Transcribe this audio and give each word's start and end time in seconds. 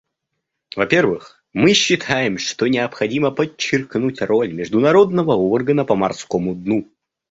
Во-первых, 0.75 1.43
мы 1.53 1.73
считаем, 1.75 2.39
что 2.39 2.65
необходимо 2.65 3.29
подчеркнуть 3.29 4.23
роль 4.23 4.51
Международного 4.51 5.33
органа 5.33 5.85
по 5.85 5.95
морскому 5.95 6.55
дну. 6.55 6.89